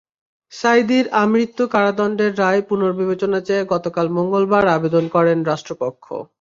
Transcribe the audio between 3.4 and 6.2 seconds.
চেয়ে গতকাল মঙ্গলবার আবেদন করেন রাষ্ট্রপক্ষ।